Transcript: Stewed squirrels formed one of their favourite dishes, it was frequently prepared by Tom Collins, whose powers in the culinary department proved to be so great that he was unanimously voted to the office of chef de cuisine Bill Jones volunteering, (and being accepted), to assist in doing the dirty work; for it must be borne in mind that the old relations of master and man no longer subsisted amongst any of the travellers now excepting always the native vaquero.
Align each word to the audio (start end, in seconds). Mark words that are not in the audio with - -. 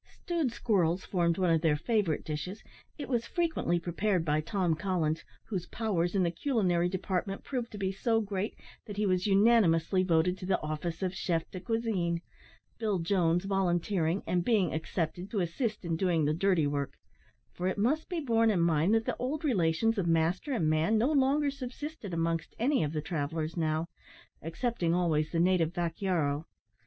Stewed 0.09 0.51
squirrels 0.51 1.05
formed 1.05 1.37
one 1.37 1.51
of 1.51 1.61
their 1.61 1.75
favourite 1.75 2.23
dishes, 2.23 2.63
it 2.97 3.07
was 3.07 3.27
frequently 3.27 3.79
prepared 3.79 4.25
by 4.25 4.41
Tom 4.41 4.73
Collins, 4.73 5.23
whose 5.45 5.67
powers 5.67 6.15
in 6.15 6.23
the 6.23 6.31
culinary 6.31 6.89
department 6.89 7.43
proved 7.43 7.71
to 7.71 7.77
be 7.77 7.91
so 7.91 8.19
great 8.19 8.55
that 8.87 8.97
he 8.97 9.05
was 9.05 9.27
unanimously 9.27 10.01
voted 10.01 10.39
to 10.39 10.47
the 10.47 10.59
office 10.63 11.03
of 11.03 11.13
chef 11.13 11.47
de 11.51 11.59
cuisine 11.59 12.19
Bill 12.79 12.97
Jones 12.97 13.45
volunteering, 13.45 14.23
(and 14.25 14.43
being 14.43 14.73
accepted), 14.73 15.29
to 15.29 15.39
assist 15.39 15.85
in 15.85 15.97
doing 15.97 16.25
the 16.25 16.33
dirty 16.33 16.65
work; 16.65 16.95
for 17.53 17.67
it 17.67 17.77
must 17.77 18.09
be 18.09 18.19
borne 18.19 18.49
in 18.49 18.59
mind 18.61 18.95
that 18.95 19.05
the 19.05 19.17
old 19.17 19.43
relations 19.43 19.99
of 19.99 20.07
master 20.07 20.51
and 20.53 20.67
man 20.67 20.97
no 20.97 21.11
longer 21.11 21.51
subsisted 21.51 22.11
amongst 22.11 22.55
any 22.57 22.83
of 22.83 22.91
the 22.91 23.01
travellers 23.03 23.55
now 23.55 23.85
excepting 24.41 24.95
always 24.95 25.31
the 25.31 25.39
native 25.39 25.75
vaquero. 25.75 26.47